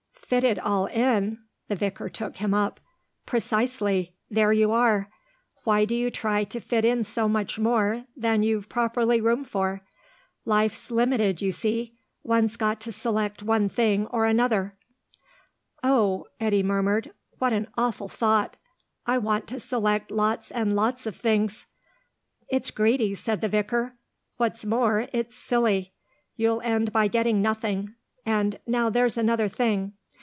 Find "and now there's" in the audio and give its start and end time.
28.25-29.17